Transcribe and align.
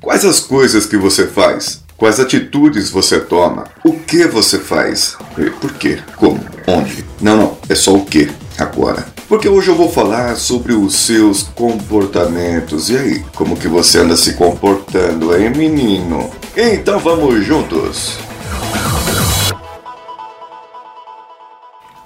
Quais 0.00 0.24
as 0.24 0.40
coisas 0.40 0.86
que 0.86 0.96
você 0.96 1.26
faz? 1.26 1.82
Quais 1.96 2.20
atitudes 2.20 2.90
você 2.90 3.18
toma? 3.20 3.64
O 3.84 3.98
que 3.98 4.26
você 4.26 4.58
faz? 4.58 5.16
E 5.38 5.50
por 5.50 5.72
quê? 5.74 5.98
Como? 6.16 6.38
Onde? 6.66 7.04
Não, 7.20 7.36
não, 7.36 7.58
é 7.68 7.74
só 7.74 7.94
o 7.94 8.04
que 8.04 8.30
agora. 8.58 9.06
Porque 9.28 9.48
hoje 9.48 9.68
eu 9.68 9.74
vou 9.74 9.90
falar 9.90 10.36
sobre 10.36 10.72
os 10.72 10.94
seus 10.94 11.42
comportamentos. 11.42 12.90
E 12.90 12.96
aí, 12.96 13.24
como 13.34 13.56
que 13.56 13.66
você 13.66 13.98
anda 13.98 14.16
se 14.16 14.34
comportando, 14.34 15.36
hein, 15.36 15.50
menino? 15.50 16.30
Então 16.56 16.98
vamos 16.98 17.44
juntos. 17.44 18.18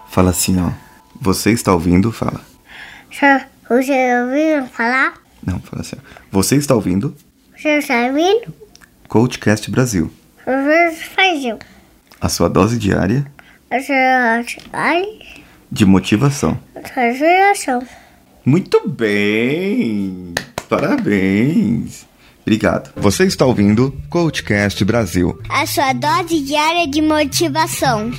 Fala 0.09 0.31
assim, 0.31 0.61
ó. 0.61 0.71
Você 1.21 1.51
está 1.51 1.73
ouvindo? 1.73 2.11
Fala. 2.11 2.41
Você 3.11 4.15
ouviu 4.23 4.67
falar? 4.69 5.15
Não, 5.45 5.59
fala 5.61 5.83
assim. 5.83 5.97
Ó. 5.97 6.21
Você 6.33 6.57
está 6.57 6.75
ouvindo? 6.75 7.15
Ouvindo? 7.63 8.41
Coachcast 9.09 9.71
Brasil. 9.71 10.11
Faz 11.15 11.45
A 12.19 12.29
sua 12.29 12.49
dose 12.49 12.79
diária 12.79 13.27
de 15.71 15.85
motivação. 15.85 16.59
fazer 16.95 17.51
ação. 17.51 17.87
Muito 18.47 18.89
bem! 18.89 20.33
Parabéns! 20.69 22.07
Obrigado. 22.41 22.91
Você 22.97 23.25
está 23.27 23.45
ouvindo 23.45 23.95
Coachcast 24.09 24.83
Brasil. 24.85 25.39
A 25.51 25.67
sua 25.67 25.93
dose 25.93 26.41
diária 26.41 26.89
de 26.89 27.03
motivação. 27.03 28.11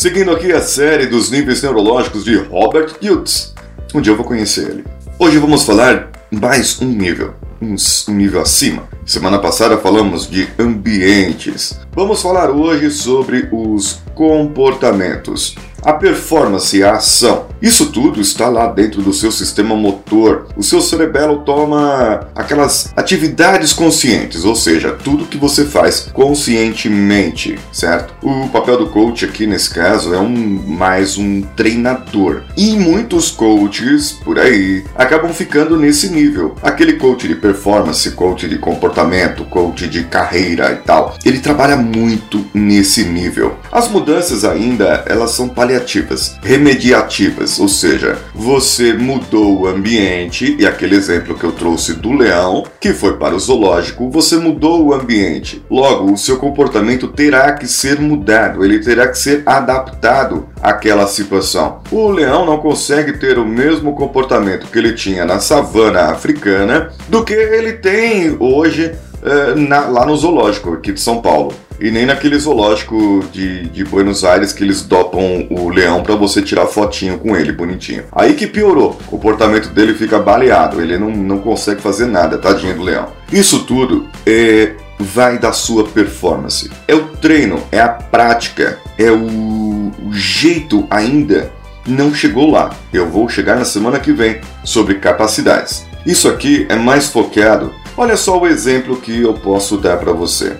Seguindo 0.03 0.33
aqui 0.33 0.51
a 0.51 0.61
série 0.61 1.07
dos 1.07 1.31
níveis 1.31 1.63
neurológicos 1.63 2.25
de 2.25 2.35
Robert 2.35 2.97
Hughes. 3.01 3.55
Um 3.95 4.01
dia 4.01 4.11
eu 4.11 4.17
vou 4.17 4.27
conhecer 4.27 4.69
ele. 4.69 4.85
Hoje 5.17 5.39
vamos 5.39 5.63
falar 5.63 6.11
mais 6.29 6.83
um 6.83 6.89
nível, 6.89 7.37
um, 7.61 7.77
um 8.09 8.13
nível 8.13 8.41
acima. 8.41 8.89
Semana 9.07 9.39
passada 9.39 9.79
falamos 9.79 10.29
de 10.29 10.49
ambientes. 10.59 11.79
Vamos 11.95 12.23
falar 12.23 12.51
hoje 12.51 12.91
sobre 12.91 13.51
os 13.53 14.01
comportamentos 14.15 15.55
a 15.85 15.93
performance 15.93 16.83
a 16.83 16.93
ação. 16.93 17.47
Isso 17.61 17.87
tudo 17.93 18.21
está 18.21 18.49
lá 18.49 18.67
dentro 18.67 19.03
do 19.03 19.13
seu 19.13 19.31
sistema 19.31 19.75
motor. 19.77 20.47
O 20.57 20.63
seu 20.63 20.81
cerebelo 20.81 21.41
toma 21.41 22.29
aquelas 22.35 22.93
atividades 22.97 23.73
conscientes, 23.73 24.45
ou 24.45 24.55
seja, 24.55 24.93
tudo 24.93 25.27
que 25.27 25.37
você 25.37 25.65
faz 25.65 26.09
conscientemente, 26.13 27.59
certo? 27.73 28.15
O 28.23 28.49
papel 28.49 28.79
do 28.79 28.89
coach 28.89 29.25
aqui 29.25 29.47
nesse 29.47 29.71
caso 29.71 30.15
é 30.15 30.19
um 30.19 30.29
mais 30.29 31.17
um 31.17 31.43
treinador. 31.43 32.43
E 32.57 32.77
muitos 32.77 33.31
coaches 33.31 34.13
por 34.25 34.39
aí 34.39 34.85
acabam 34.97 35.33
ficando 35.33 35.77
nesse 35.77 36.09
nível. 36.09 36.57
Aquele 36.63 36.95
coach 36.95 37.29
de 37.29 37.37
performance, 37.37 38.11
coach 38.13 38.49
de 38.49 38.59
comportamento, 38.59 39.45
coach 39.45 39.89
de 39.89 40.05
carreira 40.05 40.73
e 40.73 40.77
tal. 40.77 41.17
Ele 41.25 41.39
trabalha 41.39 41.77
muito 41.83 42.45
nesse 42.55 43.05
nível. 43.05 43.57
As 43.71 43.89
mudanças 43.89 44.45
ainda, 44.45 45.05
elas 45.07 45.33
são 45.33 45.49
paliativas, 45.49 46.37
remediativas, 46.43 47.59
ou 47.59 47.69
seja, 47.69 48.19
você 48.35 48.93
mudou 48.93 49.61
o 49.61 49.67
ambiente 49.67 50.57
e 50.59 50.67
aquele 50.67 50.95
exemplo 50.95 51.35
que 51.35 51.45
eu 51.45 51.53
trouxe 51.53 51.95
do 51.95 52.13
leão, 52.13 52.65
que 52.81 52.93
foi 52.93 53.17
para 53.17 53.35
o 53.35 53.41
zoológico, 53.41 54.11
você 54.11 54.37
mudou 54.37 54.87
o 54.87 54.95
ambiente. 54.95 55.63
Logo, 55.71 56.13
o 56.13 56.17
seu 56.17 56.39
comportamento 56.39 57.09
terá 57.09 57.53
que 57.53 57.67
ser 57.67 58.01
mudado, 58.01 58.65
ele 58.65 58.79
terá 58.79 59.09
que 59.09 59.19
ser 59.19 59.43
adaptado 59.45 60.49
àquela 60.63 61.07
situação. 61.07 61.81
O 61.91 62.11
leão 62.11 62.47
não 62.47 62.59
consegue 62.59 63.15
ter 63.15 63.39
o 63.39 63.45
mesmo 63.45 63.95
comportamento 63.95 64.67
que 64.67 64.79
ele 64.79 64.93
tinha 64.93 65.25
na 65.25 65.41
savana 65.41 66.11
africana 66.11 66.91
do 67.09 67.25
que 67.25 67.33
ele 67.33 67.73
tem 67.75 68.37
hoje 68.39 68.93
eh, 69.25 69.55
na, 69.55 69.87
lá 69.87 70.05
no 70.05 70.17
zoológico 70.17 70.73
aqui 70.73 70.93
de 70.93 71.01
São 71.01 71.21
Paulo 71.23 71.53
e 71.83 71.91
nem 71.91 72.07
naquele 72.07 72.39
zoológico 72.39 73.25
de, 73.33 73.67
de 73.69 73.85
Buenos 73.85 74.23
Aires 74.23 74.53
que 74.53 74.63
eles 74.63 74.83
dopam 74.83 75.49
o 75.51 75.69
leão 75.69 76.01
para 76.01 76.15
você 76.15 76.41
tirar 76.41 76.67
fotinho 76.67 77.19
com 77.19 77.37
ele, 77.37 77.51
bonitinho. 77.51 78.05
Aí 78.13 78.35
que 78.35 78.47
piorou, 78.47 78.97
o 79.07 79.11
comportamento 79.11 79.69
dele 79.71 79.93
fica 79.93 80.21
baleado, 80.21 80.81
ele 80.81 80.97
não, 80.97 81.11
não 81.11 81.39
consegue 81.41 81.83
fazer 81.83 82.07
nada, 82.07 82.39
tadinho 82.39 82.77
do 82.77 82.83
leão. 82.85 83.09
Isso 83.33 83.65
tudo 83.65 84.09
é, 84.25 84.75
vai 84.97 85.41
da 85.41 85.53
sua 85.53 85.85
performance. 85.85 86.71
É 86.87 86.95
o 86.95 87.09
treino, 87.17 87.61
é 87.73 87.81
a 87.81 87.89
prática, 87.89 88.79
é 88.97 89.11
o, 89.11 89.91
o 90.07 90.13
jeito 90.13 90.87
ainda 90.89 91.51
não 91.85 92.15
chegou 92.15 92.49
lá. 92.49 92.71
Eu 92.93 93.11
vou 93.11 93.29
chegar 93.29 93.57
na 93.57 93.65
semana 93.65 93.99
que 93.99 94.13
vem 94.13 94.41
sobre 94.63 94.95
capacidades. 94.95 95.85
Isso 96.07 96.29
aqui 96.29 96.65
é 96.69 96.77
mais 96.77 97.09
focado. 97.09 97.75
Olha 97.97 98.17
só 98.17 98.39
o 98.39 98.47
exemplo 98.47 98.97
que 98.97 99.21
eu 99.21 99.35
posso 99.35 99.77
dar 99.77 99.97
para 99.97 100.13
você. 100.13 100.57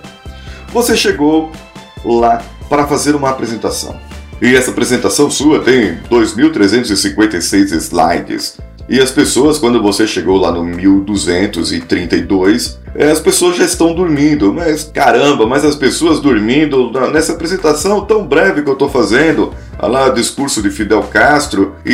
Você 0.73 0.97
chegou 0.97 1.53
lá 2.05 2.43
para 2.69 2.87
fazer 2.87 3.15
uma 3.15 3.31
apresentação. 3.31 3.97
E 4.41 4.55
essa 4.57 4.71
apresentação 4.71 5.31
sua 5.31 5.61
tem 5.61 5.99
2.356 6.11 7.73
slides. 7.77 8.59
E 8.89 8.99
as 8.99 9.11
pessoas, 9.11 9.59
quando 9.59 9.83
você 9.83 10.07
chegou 10.07 10.39
lá 10.39 10.51
no 10.51 10.65
1232, 10.65 12.79
eh, 12.82 12.82
as 12.99 13.21
pessoas 13.21 13.57
já 13.57 13.65
estão 13.65 13.95
dormindo. 13.95 14.53
Mas 14.53 14.85
caramba, 14.85 15.47
mas 15.47 15.65
as 15.65 15.77
pessoas 15.77 16.21
dormindo 16.21 16.91
nessa 17.13 17.33
apresentação 17.33 18.05
tão 18.05 18.27
breve 18.27 18.63
que 18.63 18.69
eu 18.69 18.75
estou 18.75 18.89
fazendo, 18.89 19.53
lá 19.81 20.09
discurso 20.11 20.63
de 20.63 20.71
Fidel 20.71 21.03
Castro, 21.05 21.75
e, 21.85 21.93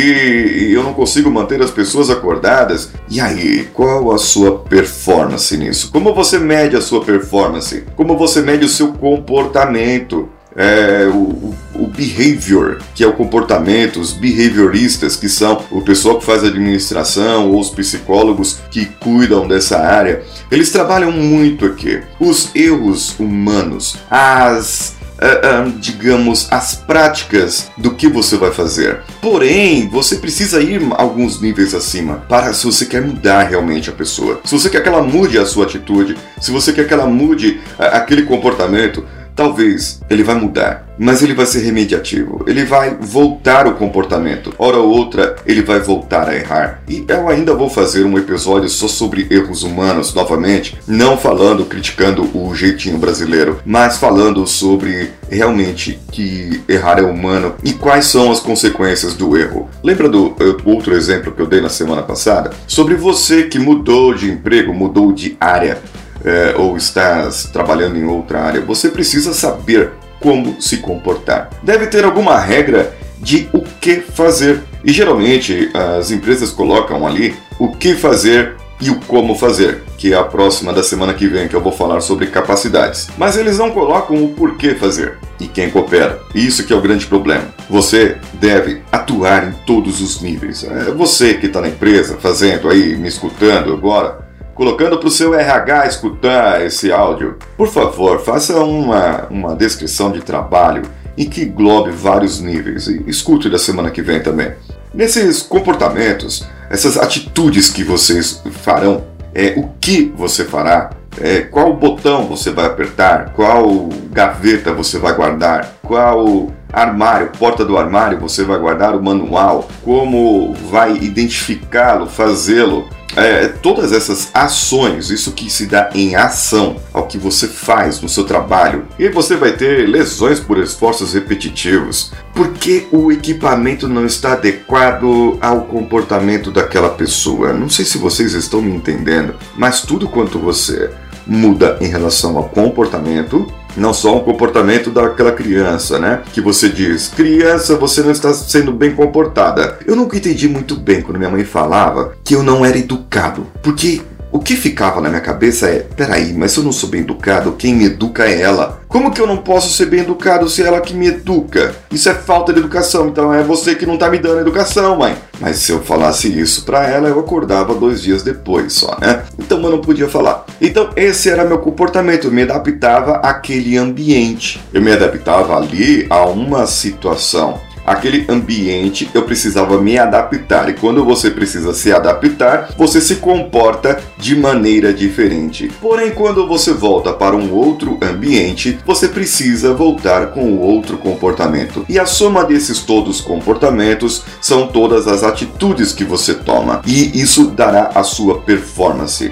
e 0.69 0.73
eu 0.73 0.83
não 0.83 0.93
consigo 0.93 1.31
manter 1.31 1.61
as 1.61 1.71
pessoas 1.71 2.09
acordadas. 2.09 2.91
E 3.09 3.19
aí, 3.19 3.67
qual 3.73 4.11
a 4.11 4.17
sua 4.17 4.59
performance 4.59 5.55
nisso? 5.55 5.91
Como 5.91 6.13
você 6.13 6.37
mede 6.37 6.75
a 6.75 6.81
sua 6.81 7.03
performance? 7.03 7.83
Como 7.95 8.17
você 8.17 8.41
mede 8.41 8.65
o 8.65 8.69
seu 8.69 8.93
comportamento? 8.93 10.29
é, 10.55 11.07
o, 11.07 11.17
o, 11.17 11.55
behavior, 11.99 12.79
que 12.95 13.03
é 13.03 13.07
o 13.07 13.13
comportamento, 13.13 13.99
os 13.99 14.13
behavioristas, 14.13 15.17
que 15.17 15.27
são 15.27 15.65
o 15.69 15.81
pessoal 15.81 16.17
que 16.17 16.25
faz 16.25 16.45
administração 16.45 17.51
ou 17.51 17.59
os 17.59 17.69
psicólogos 17.69 18.59
que 18.71 18.85
cuidam 18.85 19.45
dessa 19.45 19.77
área, 19.79 20.23
eles 20.49 20.71
trabalham 20.71 21.11
muito 21.11 21.65
aqui. 21.65 22.01
Os 22.17 22.55
erros 22.55 23.19
humanos, 23.19 23.97
as 24.09 24.97
Uh, 25.19 25.67
uh, 25.67 25.71
digamos, 25.79 26.47
as 26.49 26.75
práticas 26.75 27.69
do 27.75 27.93
que 27.93 28.07
você 28.07 28.37
vai 28.37 28.51
fazer. 28.51 29.01
Porém, 29.21 29.89
você 29.89 30.15
precisa 30.15 30.61
ir 30.61 30.81
alguns 30.91 31.41
níveis 31.41 31.75
acima 31.75 32.23
para 32.29 32.53
se 32.53 32.65
você 32.65 32.85
quer 32.85 33.01
mudar 33.01 33.43
realmente 33.43 33.89
a 33.89 33.91
pessoa. 33.91 34.39
Se 34.45 34.53
você 34.57 34.69
quer 34.69 34.81
que 34.81 34.87
ela 34.87 35.01
mude 35.01 35.37
a 35.37 35.45
sua 35.45 35.65
atitude, 35.65 36.15
se 36.39 36.51
você 36.51 36.71
quer 36.71 36.87
que 36.87 36.93
ela 36.93 37.05
mude 37.05 37.59
uh, 37.77 37.83
aquele 37.97 38.23
comportamento, 38.23 39.05
Talvez 39.39 40.01
ele 40.09 40.21
vai 40.21 40.35
mudar, 40.35 40.85
mas 40.97 41.23
ele 41.23 41.33
vai 41.33 41.45
ser 41.45 41.61
remediativo. 41.61 42.43
Ele 42.45 42.65
vai 42.65 42.97
voltar 42.99 43.67
o 43.67 43.75
comportamento. 43.75 44.53
Hora 44.57 44.75
ou 44.79 44.89
outra, 44.89 45.37
ele 45.45 45.61
vai 45.61 45.79
voltar 45.79 46.27
a 46.27 46.35
errar. 46.35 46.81
E 46.89 47.05
eu 47.07 47.29
ainda 47.29 47.55
vou 47.55 47.69
fazer 47.69 48.03
um 48.03 48.17
episódio 48.17 48.67
só 48.67 48.89
sobre 48.89 49.25
erros 49.31 49.63
humanos 49.63 50.13
novamente, 50.13 50.77
não 50.85 51.17
falando, 51.17 51.63
criticando 51.63 52.29
o 52.37 52.53
jeitinho 52.53 52.97
brasileiro, 52.97 53.61
mas 53.65 53.95
falando 53.95 54.45
sobre 54.45 55.09
realmente 55.29 55.97
que 56.11 56.61
errar 56.67 56.99
é 56.99 57.03
humano 57.03 57.55
e 57.63 57.71
quais 57.71 58.07
são 58.07 58.33
as 58.33 58.41
consequências 58.41 59.13
do 59.13 59.37
erro. 59.37 59.69
Lembra 59.81 60.09
do 60.09 60.35
outro 60.65 60.93
exemplo 60.93 61.31
que 61.31 61.41
eu 61.41 61.47
dei 61.47 61.61
na 61.61 61.69
semana 61.69 62.03
passada? 62.03 62.51
Sobre 62.67 62.95
você 62.95 63.43
que 63.43 63.57
mudou 63.57 64.13
de 64.13 64.29
emprego, 64.29 64.73
mudou 64.73 65.13
de 65.13 65.37
área 65.39 65.77
é, 66.23 66.55
ou 66.57 66.75
estás 66.77 67.49
trabalhando 67.51 67.97
em 67.97 68.05
outra 68.05 68.41
área, 68.41 68.61
você 68.61 68.89
precisa 68.89 69.33
saber 69.33 69.91
como 70.19 70.61
se 70.61 70.77
comportar. 70.77 71.49
Deve 71.63 71.87
ter 71.87 72.03
alguma 72.03 72.37
regra 72.37 72.93
de 73.19 73.49
o 73.53 73.61
que 73.61 73.97
fazer. 73.97 74.63
E 74.83 74.91
geralmente 74.91 75.69
as 75.73 76.11
empresas 76.11 76.51
colocam 76.51 77.05
ali 77.05 77.35
o 77.57 77.69
que 77.69 77.93
fazer 77.95 78.55
e 78.81 78.89
o 78.89 78.99
como 79.01 79.35
fazer, 79.35 79.83
que 79.97 80.13
é 80.13 80.17
a 80.17 80.23
próxima 80.23 80.71
da 80.71 80.81
semana 80.81 81.13
que 81.13 81.27
vem 81.27 81.49
que 81.49 81.55
eu 81.55 81.61
vou 81.61 81.71
falar 81.71 81.99
sobre 81.99 82.27
capacidades. 82.27 83.09
Mas 83.17 83.35
eles 83.35 83.57
não 83.57 83.71
colocam 83.71 84.23
o 84.23 84.29
porquê 84.29 84.73
fazer 84.73 85.17
e 85.37 85.47
quem 85.47 85.69
coopera. 85.69 86.19
Isso 86.33 86.65
que 86.65 86.71
é 86.71 86.75
o 86.75 86.81
grande 86.81 87.05
problema. 87.05 87.43
Você 87.69 88.15
deve 88.33 88.81
atuar 88.89 89.49
em 89.49 89.51
todos 89.65 90.01
os 90.01 90.21
níveis. 90.21 90.63
É 90.63 90.91
você 90.91 91.33
que 91.33 91.47
está 91.47 91.59
na 91.59 91.67
empresa 91.67 92.17
fazendo 92.17 92.69
aí, 92.69 92.95
me 92.95 93.09
escutando 93.09 93.73
agora 93.73 94.28
colocando 94.59 94.97
para 94.97 95.07
o 95.07 95.11
seu 95.11 95.33
RH 95.33 95.87
escutar 95.87 96.65
esse 96.65 96.91
áudio, 96.91 97.37
por 97.55 97.69
favor, 97.69 98.19
faça 98.19 98.59
uma, 98.59 99.25
uma 99.29 99.55
descrição 99.55 100.11
de 100.11 100.19
trabalho 100.19 100.81
em 101.17 101.29
que 101.29 101.43
englobe 101.43 101.91
vários 101.91 102.41
níveis 102.41 102.87
e 102.87 103.01
escute 103.07 103.49
da 103.49 103.57
semana 103.57 103.89
que 103.89 104.01
vem 104.01 104.21
também. 104.21 104.51
Nesses 104.93 105.41
comportamentos, 105.41 106.45
essas 106.69 106.97
atitudes 106.97 107.69
que 107.69 107.85
vocês 107.85 108.43
farão, 108.51 109.05
é 109.33 109.53
o 109.55 109.69
que 109.79 110.11
você 110.13 110.43
fará, 110.43 110.89
é, 111.21 111.39
qual 111.39 111.73
botão 111.73 112.25
você 112.25 112.51
vai 112.51 112.65
apertar, 112.65 113.31
qual 113.31 113.87
gaveta 114.11 114.73
você 114.73 114.99
vai 114.99 115.13
guardar, 115.13 115.73
qual 115.83 116.51
armário, 116.73 117.31
porta 117.39 117.63
do 117.63 117.77
armário 117.77 118.19
você 118.19 118.43
vai 118.43 118.59
guardar 118.59 118.93
o 118.93 119.01
manual, 119.01 119.69
como 119.85 120.53
vai 120.69 120.97
identificá-lo, 120.97 122.07
fazê-lo 122.07 122.98
é, 123.15 123.47
todas 123.47 123.91
essas 123.91 124.29
ações, 124.33 125.09
isso 125.09 125.31
que 125.31 125.49
se 125.49 125.65
dá 125.65 125.89
em 125.93 126.15
ação 126.15 126.77
ao 126.93 127.07
que 127.07 127.17
você 127.17 127.47
faz 127.47 128.01
no 128.01 128.09
seu 128.09 128.23
trabalho, 128.23 128.87
e 128.97 129.09
você 129.09 129.35
vai 129.35 129.53
ter 129.53 129.87
lesões 129.87 130.39
por 130.39 130.57
esforços 130.57 131.13
repetitivos, 131.13 132.11
porque 132.33 132.87
o 132.91 133.11
equipamento 133.11 133.87
não 133.87 134.05
está 134.05 134.33
adequado 134.33 135.37
ao 135.41 135.61
comportamento 135.61 136.51
daquela 136.51 136.89
pessoa. 136.89 137.53
Não 137.53 137.69
sei 137.69 137.85
se 137.85 137.97
vocês 137.97 138.33
estão 138.33 138.61
me 138.61 138.71
entendendo, 138.71 139.35
mas 139.55 139.81
tudo 139.81 140.07
quanto 140.07 140.39
você 140.39 140.89
muda 141.25 141.77
em 141.81 141.87
relação 141.87 142.37
ao 142.37 142.49
comportamento 142.49 143.51
não 143.79 143.93
só 143.93 144.17
um 144.17 144.21
comportamento 144.21 144.89
daquela 144.89 145.31
criança, 145.31 145.97
né? 145.99 146.21
Que 146.33 146.41
você 146.41 146.69
diz, 146.69 147.07
criança, 147.07 147.75
você 147.75 148.01
não 148.01 148.11
está 148.11 148.33
sendo 148.33 148.71
bem 148.71 148.91
comportada. 148.91 149.79
Eu 149.85 149.95
nunca 149.95 150.17
entendi 150.17 150.47
muito 150.47 150.75
bem 150.75 151.01
quando 151.01 151.17
minha 151.17 151.29
mãe 151.29 151.43
falava 151.43 152.13
que 152.23 152.35
eu 152.35 152.43
não 152.43 152.65
era 152.65 152.77
educado, 152.77 153.47
porque 153.61 154.01
o 154.31 154.39
que 154.39 154.55
ficava 154.55 155.01
na 155.01 155.09
minha 155.09 155.21
cabeça 155.21 155.67
é: 155.67 155.79
peraí, 155.95 156.33
mas 156.33 156.51
se 156.51 156.59
eu 156.59 156.63
não 156.63 156.71
sou 156.71 156.89
bem 156.89 157.01
educado, 157.01 157.53
quem 157.53 157.73
me 157.73 157.85
educa 157.85 158.25
é 158.25 158.41
ela. 158.41 158.79
Como 158.87 159.11
que 159.11 159.21
eu 159.21 159.27
não 159.27 159.37
posso 159.37 159.71
ser 159.71 159.85
bem 159.85 159.99
educado 159.99 160.49
se 160.49 160.63
é 160.63 160.65
ela 160.65 160.81
que 160.81 160.95
me 160.95 161.07
educa? 161.07 161.75
Isso 161.91 162.09
é 162.09 162.13
falta 162.13 162.51
de 162.51 162.59
educação, 162.59 163.07
então 163.07 163.31
é 163.33 163.43
você 163.43 163.75
que 163.75 163.85
não 163.85 163.97
tá 163.97 164.09
me 164.09 164.17
dando 164.17 164.41
educação, 164.41 164.97
mãe. 164.97 165.15
Mas 165.39 165.57
se 165.57 165.71
eu 165.71 165.81
falasse 165.81 166.27
isso 166.27 166.65
pra 166.65 166.87
ela, 166.87 167.07
eu 167.07 167.19
acordava 167.19 167.75
dois 167.75 168.01
dias 168.01 168.23
depois 168.23 168.73
só, 168.73 168.97
né? 168.99 169.23
Então 169.37 169.61
eu 169.61 169.69
não 169.69 169.79
podia 169.79 170.09
falar. 170.09 170.45
Então 170.59 170.89
esse 170.95 171.29
era 171.29 171.45
meu 171.45 171.59
comportamento, 171.59 172.25
eu 172.25 172.31
me 172.31 172.41
adaptava 172.43 173.17
àquele 173.17 173.77
ambiente. 173.77 174.59
Eu 174.73 174.81
me 174.81 174.91
adaptava 174.91 175.55
ali 175.55 176.05
a 176.09 176.25
uma 176.25 176.65
situação 176.65 177.59
aquele 177.89 178.25
ambiente 178.29 179.09
eu 179.13 179.23
precisava 179.23 179.81
me 179.81 179.97
adaptar. 179.97 180.69
E 180.69 180.73
quando 180.73 181.03
você 181.03 181.31
precisa 181.31 181.73
se 181.73 181.91
adaptar, 181.91 182.69
você 182.77 183.01
se 183.01 183.15
comporta 183.15 183.99
de 184.17 184.35
maneira 184.35 184.93
diferente. 184.93 185.71
Porém, 185.81 186.11
quando 186.11 186.47
você 186.47 186.71
volta 186.71 187.11
para 187.11 187.35
um 187.35 187.51
outro 187.51 187.97
ambiente, 188.01 188.77
você 188.85 189.07
precisa 189.07 189.73
voltar 189.73 190.27
com 190.27 190.57
outro 190.57 190.97
comportamento. 190.97 191.83
E 191.89 191.97
a 191.97 192.05
soma 192.05 192.43
desses 192.45 192.79
todos 192.79 193.21
comportamentos 193.21 194.23
são 194.39 194.67
todas 194.67 195.07
as 195.07 195.23
atitudes 195.23 195.91
que 195.91 196.03
você 196.03 196.35
toma. 196.35 196.81
E 196.85 197.19
isso 197.19 197.47
dará 197.47 197.91
a 197.95 198.03
sua 198.03 198.39
performance. 198.41 199.31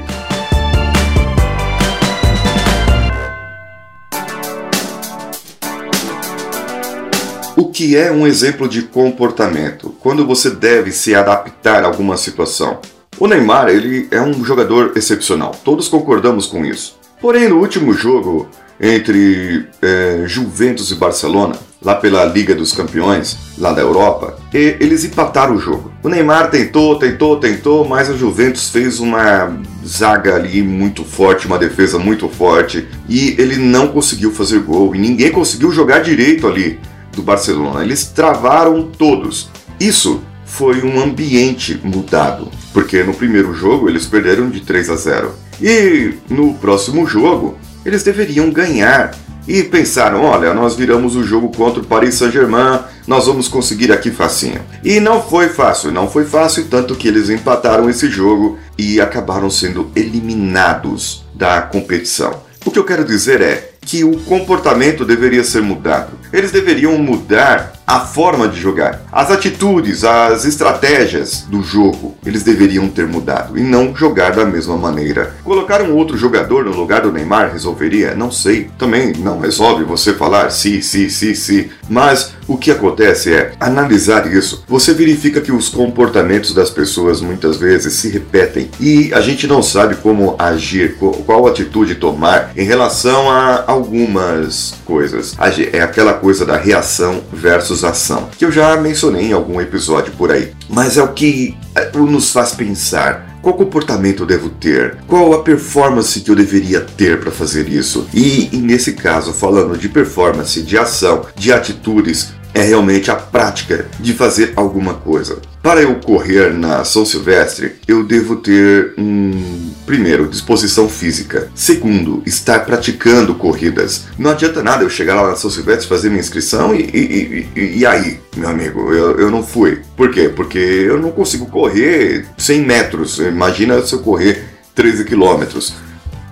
O 7.60 7.70
que 7.70 7.98
é 7.98 8.12
um 8.12 8.28
exemplo 8.28 8.70
de 8.70 8.84
comportamento? 8.84 9.90
Quando 10.00 10.28
você 10.28 10.52
deve 10.52 10.92
se 10.92 11.16
adaptar 11.16 11.84
a 11.84 11.88
alguma 11.88 12.16
situação. 12.16 12.78
O 13.18 13.26
Neymar, 13.26 13.70
ele 13.70 14.08
é 14.12 14.22
um 14.22 14.46
jogador 14.46 14.92
excepcional. 14.96 15.56
Todos 15.66 15.88
concordamos 15.88 16.46
com 16.46 16.64
isso. 16.64 17.00
Porém, 17.20 17.50
no 17.50 17.58
último 17.58 17.94
jogo 17.94 18.48
entre 18.80 19.66
é, 19.82 20.26
Juventus 20.28 20.92
e 20.92 20.96
Barcelona, 20.96 21.56
lá 21.82 21.96
pela 21.96 22.26
Liga 22.26 22.54
dos 22.54 22.74
Campeões, 22.74 23.36
lá 23.58 23.74
da 23.74 23.82
Europa, 23.82 24.38
eles 24.54 25.04
empataram 25.04 25.56
o 25.56 25.60
jogo. 25.60 25.92
O 26.04 26.10
Neymar 26.10 26.52
tentou, 26.52 27.00
tentou, 27.00 27.40
tentou, 27.40 27.88
mas 27.88 28.08
a 28.08 28.16
Juventus 28.16 28.70
fez 28.70 29.00
uma 29.00 29.60
zaga 29.84 30.36
ali 30.36 30.62
muito 30.62 31.04
forte, 31.04 31.48
uma 31.48 31.58
defesa 31.58 31.98
muito 31.98 32.30
forte, 32.30 32.88
e 33.10 33.30
ele 33.40 33.56
não 33.58 33.88
conseguiu 33.88 34.32
fazer 34.32 34.60
gol, 34.60 34.96
e 34.96 35.00
ninguém 35.00 35.32
conseguiu 35.32 35.72
jogar 35.72 36.02
direito 36.02 36.46
ali 36.46 36.80
do 37.18 37.24
Barcelona. 37.24 37.84
Eles 37.84 38.06
travaram 38.06 38.84
todos. 38.84 39.50
Isso 39.80 40.22
foi 40.46 40.82
um 40.82 41.02
ambiente 41.02 41.80
mudado, 41.84 42.50
porque 42.74 43.04
no 43.04 43.14
primeiro 43.14 43.54
jogo 43.54 43.90
eles 43.90 44.06
perderam 44.06 44.50
de 44.50 44.62
3 44.62 44.90
a 44.90 44.96
0. 44.96 45.32
E 45.62 46.14
no 46.30 46.54
próximo 46.54 47.06
jogo 47.06 47.58
eles 47.86 48.04
deveriam 48.04 48.50
ganhar. 48.50 49.14
E 49.48 49.64
pensaram: 49.64 50.24
olha, 50.24 50.54
nós 50.54 50.76
viramos 50.76 51.16
o 51.16 51.24
jogo 51.24 51.50
contra 51.56 51.82
o 51.82 51.86
Paris 51.86 52.16
Saint-Germain, 52.16 52.82
nós 53.08 53.28
vamos 53.28 53.48
conseguir 53.48 53.92
aqui 53.94 54.12
facinho. 54.12 54.62
E 54.84 55.00
não 55.00 55.22
foi 55.22 55.48
fácil, 55.48 55.90
não 55.90 56.10
foi 56.10 56.26
fácil, 56.26 56.66
tanto 56.70 56.96
que 56.96 57.08
eles 57.08 57.30
empataram 57.30 57.90
esse 57.90 58.10
jogo 58.10 58.58
e 58.78 59.00
acabaram 59.00 59.50
sendo 59.50 59.90
eliminados 59.96 61.26
da 61.34 61.62
competição. 61.62 62.42
O 62.66 62.72
que 62.72 62.78
eu 62.78 62.84
quero 62.84 63.06
dizer 63.06 63.42
é 63.42 63.72
que 63.80 64.04
o 64.04 64.20
comportamento 64.24 65.06
deveria 65.06 65.46
ser 65.46 65.62
mudado. 65.62 66.17
Eles 66.34 66.52
deveriam 66.52 66.98
mudar 66.98 67.77
a 67.88 68.02
forma 68.02 68.50
de 68.50 68.60
jogar. 68.60 69.02
As 69.10 69.32
atitudes, 69.32 70.04
as 70.04 70.44
estratégias 70.44 71.46
do 71.48 71.64
jogo, 71.64 72.18
eles 72.26 72.44
deveriam 72.44 72.90
ter 72.90 73.08
mudado 73.08 73.58
e 73.58 73.62
não 73.62 73.96
jogar 73.96 74.34
da 74.34 74.46
mesma 74.46 74.76
maneira. 74.76 75.34
Colocar 75.42 75.82
um 75.82 75.96
outro 75.96 76.18
jogador 76.18 76.66
no 76.66 76.76
lugar 76.76 77.02
do 77.02 77.14
Neymar 77.14 77.54
resolveria? 77.54 78.14
Não 78.14 78.30
sei. 78.30 78.70
Também 78.78 79.14
não 79.14 79.40
resolve 79.40 79.86
você 79.86 80.14
falar 80.14 80.50
sim, 80.50 80.82
sim, 80.82 81.08
sim, 81.08 81.34
sim. 81.34 81.70
Mas 81.90 82.34
o 82.46 82.58
que 82.58 82.72
acontece 82.72 83.34
é 83.34 83.54
analisar 83.58 84.28
isso. 84.28 84.66
Você 84.68 84.94
verifica 84.94 85.40
que 85.40 85.54
os 85.54 85.70
comportamentos 85.70 86.54
das 86.54 86.70
pessoas 86.70 87.22
muitas 87.22 87.56
vezes 87.56 87.94
se 87.94 88.10
repetem 88.10 88.70
e 88.82 89.14
a 89.14 89.22
gente 89.22 89.48
não 89.48 89.64
sabe 89.64 89.96
como 89.96 90.36
agir, 90.38 90.98
qual 90.98 91.48
atitude 91.48 91.96
tomar 91.96 92.52
em 92.56 92.64
relação 92.64 93.32
a 93.32 93.64
algumas 93.66 94.76
coisas. 94.84 95.36
É 95.72 95.82
aquela 95.82 96.14
coisa 96.14 96.46
da 96.46 96.58
reação 96.58 97.22
versus 97.32 97.77
ação, 97.84 98.30
que 98.38 98.46
eu 98.46 98.52
já 98.52 98.78
mencionei 98.78 99.28
em 99.28 99.34
algum 99.34 99.60
episódio 99.60 100.14
por 100.18 100.32
aí. 100.32 100.54
Mas 100.70 100.98
é 100.98 101.04
o 101.04 101.14
que 101.14 101.58
é, 101.76 101.92
nos 101.98 102.32
faz 102.32 102.54
pensar 102.54 103.28
qual 103.42 103.56
comportamento 103.56 104.24
eu 104.24 104.28
devo 104.28 104.50
ter? 104.50 104.98
Qual 105.08 105.34
a 105.34 105.42
performance 105.42 106.20
que 106.20 106.30
eu 106.30 106.36
deveria 106.36 106.82
ter 106.82 107.20
para 107.20 107.32
fazer 107.32 107.70
isso? 107.70 108.06
E, 108.14 108.50
e, 108.52 108.58
nesse 108.58 108.92
caso, 108.92 109.32
falando 109.32 109.78
de 109.78 109.88
performance, 109.88 110.62
de 110.62 110.78
ação, 110.78 111.26
de 111.34 111.54
atitudes, 111.54 112.34
é 112.54 112.62
realmente 112.62 113.12
a 113.12 113.16
prática 113.16 113.86
de 114.00 114.14
fazer 114.14 114.52
alguma 114.56 114.96
coisa. 114.96 115.38
Para 115.62 115.82
eu 115.82 115.96
correr 115.96 116.54
na 116.54 116.84
São 116.84 117.06
Silvestre, 117.06 117.76
eu 117.88 118.04
devo 118.04 118.38
ter 118.38 118.94
um 118.98 119.67
primeiro, 119.88 120.28
disposição 120.28 120.90
física. 120.90 121.50
Segundo, 121.56 122.22
estar 122.26 122.66
praticando 122.66 123.34
corridas. 123.34 124.06
Não 124.20 124.32
adianta 124.32 124.62
nada 124.62 124.84
eu 124.84 124.90
chegar 124.90 125.16
lá 125.16 125.30
na 125.30 125.36
São 125.36 125.50
Silvestre, 125.50 125.88
fazer 125.88 126.10
minha 126.10 126.20
inscrição 126.20 126.76
e, 126.76 126.82
e, 126.82 127.50
e, 127.56 127.80
e 127.80 127.86
aí, 127.86 128.20
meu 128.36 128.50
amigo, 128.50 128.94
eu, 128.94 129.18
eu 129.18 129.32
não 129.32 129.42
fui. 129.42 129.82
Por 129.96 130.12
quê? 130.12 130.28
Porque 130.28 130.60
eu 130.60 131.00
não 131.00 131.10
consigo 131.10 131.46
correr 131.46 132.26
100 132.38 132.62
metros. 132.62 133.18
Imagina 133.20 133.82
se 133.82 133.94
eu 133.94 134.00
correr 134.00 134.44
13 134.76 135.06
quilômetros. 135.06 135.74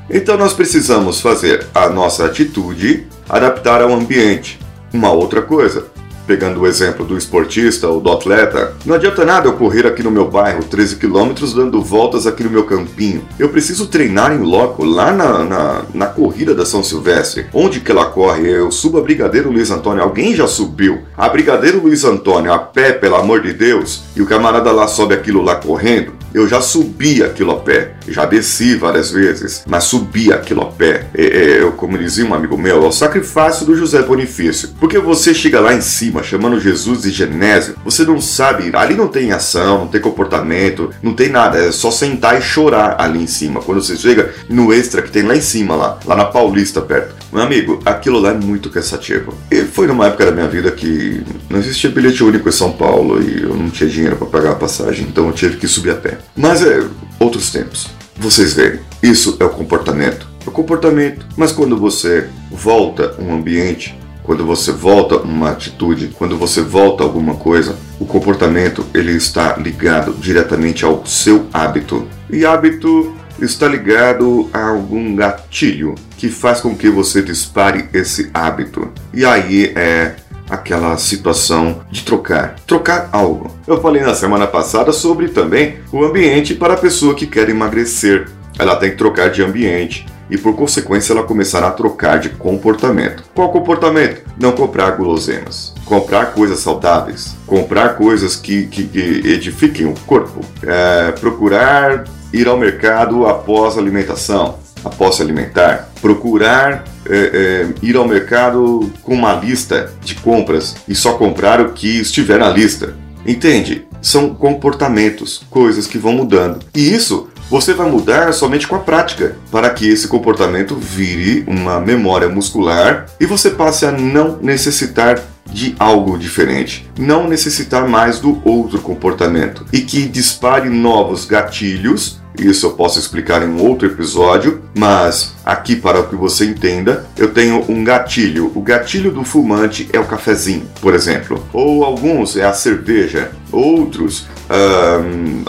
Então 0.09 0.37
nós 0.37 0.53
precisamos 0.53 1.21
fazer 1.21 1.65
a 1.73 1.89
nossa 1.89 2.25
atitude 2.25 3.07
adaptar 3.27 3.81
ao 3.81 3.93
ambiente. 3.93 4.59
Uma 4.93 5.11
outra 5.11 5.41
coisa, 5.41 5.87
pegando 6.25 6.61
o 6.61 6.67
exemplo 6.67 7.05
do 7.05 7.17
esportista 7.17 7.87
ou 7.87 7.99
do 7.99 8.11
atleta, 8.11 8.73
não 8.85 8.95
adianta 8.95 9.25
nada 9.25 9.47
eu 9.47 9.53
correr 9.53 9.85
aqui 9.85 10.03
no 10.03 10.11
meu 10.11 10.29
bairro 10.29 10.63
13 10.63 10.97
quilômetros 10.97 11.53
dando 11.53 11.81
voltas 11.81 12.27
aqui 12.27 12.43
no 12.43 12.49
meu 12.49 12.63
campinho. 12.63 13.25
Eu 13.39 13.49
preciso 13.49 13.87
treinar 13.87 14.33
em 14.33 14.39
loco, 14.39 14.83
lá 14.83 15.11
na, 15.11 15.43
na, 15.43 15.81
na, 15.93 16.05
corrida 16.07 16.53
da 16.53 16.65
São 16.65 16.83
Silvestre. 16.83 17.47
Onde 17.53 17.79
que 17.79 17.91
ela 17.91 18.05
corre? 18.05 18.47
Eu 18.47 18.71
subo 18.71 18.97
a 18.97 19.01
Brigadeiro 19.01 19.51
Luiz 19.51 19.71
Antônio. 19.71 20.03
Alguém 20.03 20.35
já 20.35 20.47
subiu? 20.47 21.03
A 21.17 21.27
Brigadeiro 21.29 21.81
Luiz 21.81 22.03
Antônio 22.03 22.51
a 22.51 22.59
pé, 22.59 22.91
pelo 22.91 23.15
amor 23.15 23.41
de 23.41 23.53
Deus, 23.53 24.03
e 24.15 24.21
o 24.21 24.25
camarada 24.25 24.71
lá 24.71 24.87
sobe 24.87 25.13
aquilo 25.13 25.41
lá 25.41 25.55
correndo. 25.55 26.24
Eu 26.35 26.49
já 26.49 26.59
subi 26.59 27.23
aquilo 27.23 27.51
a 27.51 27.59
pé, 27.61 27.93
já 28.09 28.25
desci 28.25 28.75
várias 28.75 29.09
vezes, 29.09 29.63
mas 29.65 29.85
subi 29.85 30.33
aquilo 30.33 30.63
a 30.63 30.65
pé. 30.65 31.05
É, 31.15 31.23
é, 31.23 31.61
eu, 31.61 31.71
como 31.71 31.97
dizia 31.97 32.25
um 32.25 32.33
amigo 32.33 32.57
meu, 32.57 32.83
é 32.83 32.87
o 32.87 32.91
sacrifício 32.91 33.65
do 33.65 33.73
José 33.73 34.01
Bonifício. 34.01 34.71
Porque 34.77 34.99
você 34.99 35.33
chega 35.33 35.61
lá 35.61 35.73
em 35.73 35.79
cima 35.79 36.23
chamando 36.23 36.59
Jesus 36.59 37.03
de 37.03 37.11
Genésio, 37.11 37.77
você 37.85 38.03
não 38.03 38.19
sabe, 38.19 38.69
ali 38.73 38.95
não 38.95 39.07
tem 39.07 39.31
ação, 39.31 39.79
não 39.79 39.87
tem 39.87 40.01
comportamento, 40.01 40.89
não 41.01 41.13
tem 41.13 41.29
nada, 41.29 41.57
é 41.57 41.71
só 41.71 41.89
sentar 41.89 42.37
e 42.37 42.41
chorar 42.41 42.97
ali 42.99 43.23
em 43.23 43.27
cima. 43.27 43.61
Quando 43.61 43.81
você 43.81 43.95
chega 43.95 44.33
no 44.49 44.73
extra 44.73 45.01
que 45.01 45.11
tem 45.11 45.23
lá 45.23 45.37
em 45.37 45.41
cima, 45.41 45.77
lá, 45.77 45.99
lá 46.05 46.17
na 46.17 46.25
Paulista 46.25 46.81
perto. 46.81 47.15
Meu 47.31 47.43
amigo, 47.43 47.79
aquilo 47.85 48.19
lá 48.19 48.31
é 48.31 48.33
muito 48.33 48.69
cansativo. 48.69 49.33
E 49.49 49.63
foi 49.63 49.87
numa 49.87 50.07
época 50.07 50.25
da 50.25 50.31
minha 50.31 50.47
vida 50.49 50.69
que 50.71 51.23
não 51.49 51.59
existia 51.59 51.89
bilhete 51.89 52.23
único 52.23 52.49
em 52.49 52.51
São 52.51 52.73
Paulo 52.73 53.21
e 53.21 53.43
eu 53.43 53.55
não 53.55 53.69
tinha 53.69 53.89
dinheiro 53.89 54.17
para 54.17 54.27
pagar 54.27 54.51
a 54.51 54.55
passagem, 54.55 55.05
então 55.07 55.27
eu 55.27 55.33
tive 55.33 55.57
que 55.57 55.67
subir 55.67 55.91
a 55.91 55.95
pé. 55.95 56.17
Mas 56.35 56.65
é 56.65 56.87
outros 57.19 57.51
tempos. 57.51 57.87
Vocês 58.17 58.53
veem, 58.53 58.79
isso 59.03 59.37
é 59.39 59.45
o 59.45 59.49
comportamento. 59.49 60.27
É 60.45 60.49
o 60.49 60.51
comportamento. 60.51 61.25
Mas 61.35 61.51
quando 61.51 61.77
você 61.77 62.29
volta 62.51 63.15
um 63.19 63.33
ambiente, 63.33 63.97
quando 64.23 64.45
você 64.45 64.71
volta 64.71 65.17
uma 65.17 65.51
atitude, 65.51 66.13
quando 66.17 66.37
você 66.37 66.61
volta 66.61 67.03
alguma 67.03 67.35
coisa, 67.35 67.75
o 67.99 68.05
comportamento 68.05 68.85
ele 68.93 69.11
está 69.11 69.55
ligado 69.57 70.13
diretamente 70.13 70.83
ao 70.83 71.05
seu 71.05 71.45
hábito. 71.53 72.07
E 72.31 72.45
hábito 72.45 73.13
está 73.39 73.67
ligado 73.67 74.49
a 74.51 74.69
algum 74.69 75.15
gatilho 75.15 75.95
que 76.17 76.29
faz 76.29 76.61
com 76.61 76.75
que 76.75 76.89
você 76.89 77.21
dispare 77.21 77.87
esse 77.93 78.29
hábito. 78.33 78.91
E 79.13 79.25
aí 79.25 79.73
é 79.75 80.15
aquela 80.49 80.97
situação 80.97 81.81
de 81.91 82.03
trocar, 82.03 82.55
trocar 82.67 83.09
algo. 83.11 83.51
Eu 83.67 83.81
falei 83.81 84.01
na 84.03 84.13
semana 84.13 84.47
passada 84.47 84.91
sobre 84.91 85.29
também 85.29 85.77
o 85.91 86.03
ambiente 86.03 86.53
para 86.53 86.73
a 86.73 86.77
pessoa 86.77 87.15
que 87.15 87.27
quer 87.27 87.49
emagrecer. 87.49 88.29
Ela 88.57 88.75
tem 88.75 88.91
que 88.91 88.97
trocar 88.97 89.29
de 89.29 89.43
ambiente 89.43 90.05
e 90.29 90.37
por 90.37 90.55
consequência 90.55 91.13
ela 91.13 91.23
começará 91.23 91.67
a 91.67 91.71
trocar 91.71 92.19
de 92.19 92.29
comportamento. 92.29 93.23
Qual 93.33 93.51
comportamento? 93.51 94.23
Não 94.39 94.51
comprar 94.51 94.91
guloseimas, 94.91 95.73
comprar 95.85 96.33
coisas 96.33 96.59
saudáveis, 96.59 97.35
comprar 97.45 97.95
coisas 97.95 98.35
que, 98.35 98.65
que, 98.67 98.85
que 98.85 98.99
edifiquem 98.99 99.85
o 99.85 99.93
corpo, 100.05 100.41
é, 100.63 101.11
procurar 101.11 102.05
ir 102.33 102.47
ao 102.47 102.57
mercado 102.57 103.25
após 103.25 103.77
a 103.77 103.81
alimentação, 103.81 104.59
após 104.85 105.15
se 105.15 105.21
alimentar, 105.21 105.89
procurar 106.01 106.85
é, 107.07 107.17
é, 107.17 107.67
ir 107.81 107.95
ao 107.97 108.07
mercado 108.07 108.91
com 109.03 109.13
uma 109.13 109.33
lista 109.33 109.91
de 110.03 110.15
compras 110.15 110.75
e 110.87 110.95
só 110.95 111.13
comprar 111.13 111.59
o 111.59 111.73
que 111.73 111.99
estiver 111.99 112.39
na 112.39 112.49
lista. 112.49 112.95
Entende? 113.25 113.85
São 114.01 114.35
comportamentos, 114.35 115.43
coisas 115.49 115.87
que 115.87 115.97
vão 115.97 116.13
mudando. 116.13 116.59
E 116.75 116.93
isso 116.93 117.27
você 117.49 117.73
vai 117.73 117.89
mudar 117.89 118.31
somente 118.33 118.67
com 118.67 118.75
a 118.75 118.79
prática, 118.79 119.35
para 119.51 119.69
que 119.69 119.87
esse 119.87 120.07
comportamento 120.07 120.75
vire 120.75 121.43
uma 121.47 121.79
memória 121.79 122.27
muscular 122.27 123.05
e 123.19 123.25
você 123.25 123.51
passe 123.51 123.85
a 123.85 123.91
não 123.91 124.37
necessitar 124.41 125.21
de 125.51 125.75
algo 125.77 126.17
diferente, 126.17 126.89
não 126.97 127.27
necessitar 127.27 127.87
mais 127.87 128.19
do 128.19 128.41
outro 128.43 128.79
comportamento 128.81 129.65
e 129.71 129.81
que 129.81 130.07
dispare 130.07 130.69
novos 130.69 131.25
gatilhos. 131.25 132.19
Isso 132.37 132.65
eu 132.65 132.71
posso 132.71 132.99
explicar 132.99 133.43
em 133.43 133.49
um 133.49 133.63
outro 133.63 133.87
episódio, 133.87 134.54
mas 134.75 135.33
aqui 135.45 135.75
para 135.75 136.03
que 136.03 136.15
você 136.15 136.45
entenda, 136.45 137.05
eu 137.17 137.33
tenho 137.33 137.63
um 137.69 137.83
gatilho. 137.83 138.51
O 138.53 138.61
gatilho 138.61 139.11
do 139.11 139.23
fumante 139.23 139.89
é 139.93 139.99
o 139.99 140.05
cafezinho, 140.05 140.67
por 140.81 140.93
exemplo, 140.93 141.47
ou 141.53 141.85
alguns 141.85 142.35
é 142.35 142.43
a 142.43 142.53
cerveja, 142.53 143.31
outros 143.51 144.27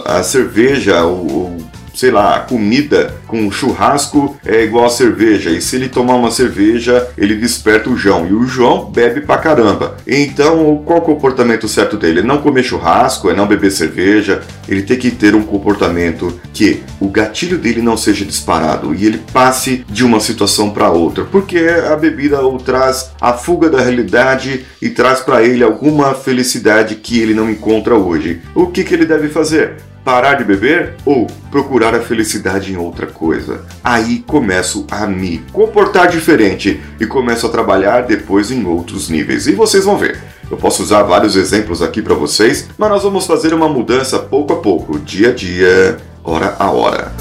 a 0.05 0.23
cerveja, 0.23 1.05
o 1.05 1.57
sei 1.97 2.11
lá, 2.11 2.35
a 2.35 2.39
comida 2.41 3.15
com 3.25 3.49
churrasco 3.49 4.37
é 4.45 4.63
igual 4.63 4.85
a 4.85 4.89
cerveja. 4.89 5.49
E 5.49 5.59
se 5.59 5.75
ele 5.75 5.89
tomar 5.89 6.13
uma 6.13 6.29
cerveja, 6.29 7.09
ele 7.17 7.33
desperta 7.33 7.89
o 7.89 7.97
João. 7.97 8.27
E 8.27 8.33
o 8.33 8.45
João 8.45 8.85
bebe 8.91 9.21
pra 9.21 9.39
caramba. 9.39 9.97
Então, 10.05 10.83
qual 10.85 10.99
é 10.99 11.01
o 11.01 11.05
comportamento 11.05 11.67
certo 11.67 11.97
dele? 11.97 12.19
É 12.19 12.23
não 12.23 12.37
comer 12.37 12.61
churrasco, 12.61 13.31
é 13.31 13.33
não 13.33 13.47
beber 13.47 13.71
cerveja. 13.71 14.43
Ele 14.69 14.83
tem 14.83 14.99
que 14.99 15.09
ter 15.09 15.33
um 15.33 15.41
comportamento 15.41 16.39
que 16.53 16.83
o 16.99 17.09
gatilho 17.09 17.57
dele 17.57 17.81
não 17.81 17.97
seja 17.97 18.23
disparado 18.23 18.93
e 18.93 19.03
ele 19.03 19.19
passe 19.33 19.83
de 19.89 20.05
uma 20.05 20.19
situação 20.19 20.69
para 20.69 20.91
outra. 20.91 21.25
Porque 21.25 21.57
a 21.57 21.95
bebida 21.95 22.45
o 22.45 22.59
traz 22.59 23.09
a 23.19 23.33
fuga 23.33 23.71
da 23.71 23.81
realidade 23.81 24.67
e 24.79 24.89
traz 24.91 25.21
para 25.21 25.41
ele 25.41 25.63
alguma 25.63 26.13
felicidade 26.13 26.93
que 26.95 27.19
ele 27.19 27.33
não 27.33 27.49
encontra 27.49 27.95
hoje. 27.95 28.39
O 28.53 28.67
que, 28.67 28.83
que 28.83 28.93
ele 28.93 29.05
deve 29.05 29.29
fazer? 29.29 29.77
Parar 30.07 30.35
de 30.35 30.45
beber 30.45 30.95
ou 31.05 31.27
procurar 31.51 31.93
a 31.93 31.99
felicidade 31.99 32.71
em 32.71 32.77
outra 32.77 33.07
coisa. 33.07 33.65
Aí 33.83 34.19
começo 34.19 34.87
a 34.89 35.05
me 35.05 35.39
comportar 35.51 36.07
diferente 36.07 36.81
e 36.97 37.05
começo 37.05 37.45
a 37.45 37.49
trabalhar 37.49 38.03
depois 38.03 38.49
em 38.49 38.65
outros 38.65 39.09
níveis. 39.09 39.47
E 39.47 39.51
vocês 39.51 39.83
vão 39.83 39.97
ver. 39.97 40.17
Eu 40.49 40.55
posso 40.55 40.81
usar 40.81 41.03
vários 41.03 41.35
exemplos 41.35 41.81
aqui 41.81 42.01
para 42.01 42.15
vocês, 42.15 42.69
mas 42.77 42.89
nós 42.89 43.03
vamos 43.03 43.27
fazer 43.27 43.53
uma 43.53 43.67
mudança 43.67 44.17
pouco 44.17 44.53
a 44.53 44.55
pouco, 44.55 44.97
dia 44.97 45.31
a 45.31 45.33
dia, 45.33 45.97
hora 46.23 46.55
a 46.57 46.71
hora. 46.71 47.11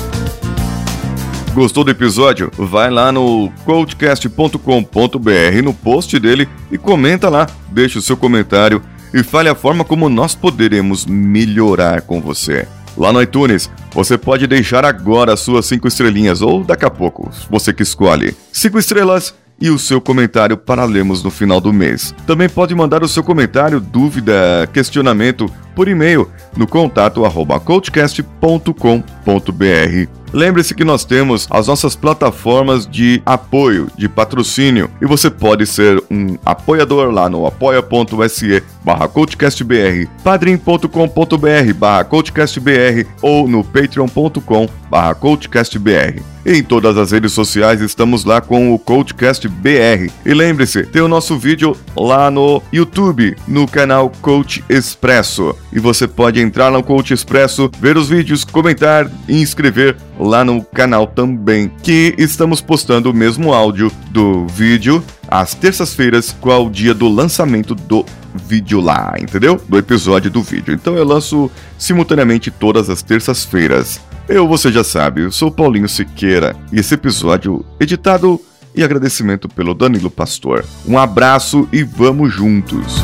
Gostou 1.52 1.82
do 1.82 1.90
episódio? 1.90 2.52
Vai 2.56 2.88
lá 2.88 3.10
no 3.10 3.50
coachcast.com.br 3.64 5.62
no 5.64 5.74
post 5.74 6.20
dele 6.20 6.48
e 6.70 6.78
comenta 6.78 7.28
lá, 7.28 7.48
deixa 7.68 7.98
o 7.98 8.02
seu 8.02 8.16
comentário 8.16 8.80
e 9.12 9.22
fale 9.22 9.48
a 9.48 9.54
forma 9.54 9.84
como 9.84 10.08
nós 10.08 10.34
poderemos 10.34 11.06
melhorar 11.06 12.02
com 12.02 12.20
você. 12.20 12.66
Lá 12.96 13.12
no 13.12 13.20
iTunes, 13.20 13.70
você 13.92 14.16
pode 14.16 14.46
deixar 14.46 14.84
agora 14.84 15.34
as 15.34 15.40
suas 15.40 15.66
5 15.66 15.86
estrelinhas 15.86 16.40
ou 16.40 16.64
daqui 16.64 16.84
a 16.84 16.90
pouco, 16.90 17.30
você 17.50 17.72
que 17.72 17.82
escolhe. 17.82 18.34
5 18.52 18.78
estrelas 18.78 19.34
e 19.60 19.70
o 19.70 19.78
seu 19.78 20.00
comentário 20.00 20.56
para 20.56 20.84
lermos 20.84 21.22
no 21.22 21.30
final 21.30 21.60
do 21.60 21.72
mês. 21.72 22.14
Também 22.26 22.48
pode 22.48 22.74
mandar 22.74 23.02
o 23.02 23.08
seu 23.08 23.22
comentário, 23.22 23.80
dúvida, 23.80 24.68
questionamento 24.72 25.50
por 25.74 25.88
e-mail 25.88 26.30
no 26.56 26.66
contato 26.66 27.24
arroba 27.24 27.60
coachcast.com.br. 27.60 30.25
Lembre-se 30.32 30.74
que 30.74 30.84
nós 30.84 31.04
temos 31.04 31.46
as 31.50 31.66
nossas 31.68 31.96
plataformas 31.96 32.86
de 32.86 33.22
apoio, 33.24 33.88
de 33.96 34.08
patrocínio, 34.08 34.90
e 35.00 35.06
você 35.06 35.30
pode 35.30 35.66
ser 35.66 36.02
um 36.10 36.36
apoiador 36.44 37.10
lá 37.10 37.28
no 37.28 37.46
apoia.se 37.46 38.62
barra 38.84 39.08
coachcastbr, 39.08 40.08
padrim.com.br 40.22 41.74
barra 41.76 42.04
coachcastbr 42.04 43.06
ou 43.22 43.48
no 43.48 43.64
patreon.com 43.64 44.68
barra 44.90 45.14
coachcastbr. 45.14 46.36
Em 46.48 46.62
todas 46.62 46.96
as 46.96 47.10
redes 47.10 47.32
sociais 47.32 47.80
estamos 47.80 48.24
lá 48.24 48.40
com 48.40 48.72
o 48.72 48.78
Coachcast 48.78 49.48
BR. 49.48 50.12
E 50.24 50.32
lembre-se, 50.32 50.84
tem 50.84 51.02
o 51.02 51.08
nosso 51.08 51.36
vídeo 51.36 51.76
lá 51.96 52.30
no 52.30 52.62
YouTube, 52.72 53.36
no 53.48 53.66
canal 53.66 54.12
Coach 54.22 54.64
Expresso. 54.68 55.56
E 55.72 55.80
você 55.80 56.06
pode 56.06 56.40
entrar 56.40 56.70
no 56.70 56.84
Coach 56.84 57.12
Expresso, 57.12 57.68
ver 57.80 57.96
os 57.96 58.08
vídeos, 58.08 58.44
comentar 58.44 59.10
e 59.28 59.42
inscrever 59.42 59.96
lá 60.18 60.44
no 60.44 60.62
canal 60.62 61.06
também, 61.06 61.70
que 61.82 62.14
estamos 62.18 62.60
postando 62.60 63.10
o 63.10 63.14
mesmo 63.14 63.52
áudio 63.52 63.90
do 64.10 64.46
vídeo 64.46 65.02
às 65.28 65.54
terças-feiras, 65.54 66.34
qual 66.40 66.66
o 66.66 66.70
dia 66.70 66.94
do 66.94 67.08
lançamento 67.08 67.74
do 67.74 68.04
vídeo 68.34 68.80
lá, 68.80 69.14
entendeu? 69.20 69.60
Do 69.68 69.78
episódio 69.78 70.30
do 70.30 70.42
vídeo. 70.42 70.72
Então 70.74 70.96
eu 70.96 71.04
lanço 71.04 71.50
simultaneamente 71.78 72.50
todas 72.50 72.88
as 72.90 73.02
terças-feiras. 73.02 74.00
Eu, 74.28 74.48
você 74.48 74.72
já 74.72 74.82
sabe, 74.82 75.22
eu 75.22 75.32
sou 75.32 75.50
Paulinho 75.50 75.88
Siqueira 75.88 76.56
e 76.72 76.80
esse 76.80 76.94
episódio 76.94 77.64
editado 77.78 78.40
e 78.74 78.82
agradecimento 78.82 79.48
pelo 79.48 79.74
Danilo 79.74 80.10
Pastor. 80.10 80.64
Um 80.86 80.98
abraço 80.98 81.68
e 81.72 81.82
vamos 81.82 82.32
juntos! 82.32 83.02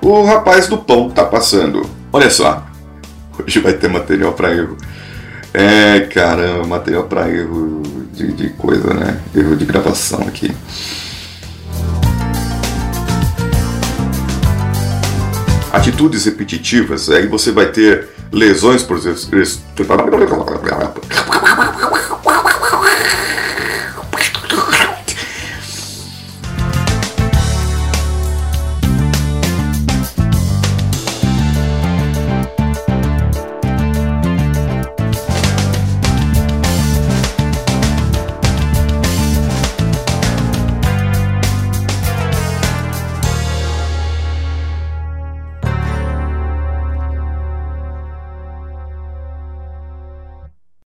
O 0.00 0.24
rapaz 0.24 0.66
do 0.66 0.78
pão 0.78 1.08
tá 1.08 1.24
passando. 1.24 2.01
Olha 2.14 2.28
só, 2.28 2.66
hoje 3.38 3.58
vai 3.60 3.72
ter 3.72 3.88
material 3.88 4.34
para 4.34 4.54
erro. 4.54 4.76
É, 5.54 6.00
caramba, 6.00 6.66
material 6.66 7.04
para 7.04 7.26
erro 7.30 7.82
de, 8.12 8.32
de 8.32 8.50
coisa, 8.50 8.92
né? 8.92 9.18
Erro 9.34 9.56
de 9.56 9.64
gravação 9.64 10.20
aqui. 10.28 10.54
Atitudes 15.72 16.26
repetitivas, 16.26 17.08
aí 17.08 17.26
você 17.26 17.50
vai 17.50 17.66
ter 17.66 18.10
lesões 18.30 18.82
por 18.82 18.98